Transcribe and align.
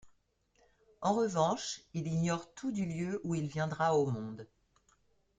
En 1.01 1.13
revanche, 1.13 1.81
il 1.93 2.07
ignore 2.07 2.51
tout 2.55 2.71
du 2.71 2.87
lieu 2.87 3.21
où 3.23 3.35
il 3.35 3.45
viendra 3.45 3.95
au 3.95 4.09
monde. 4.09 4.47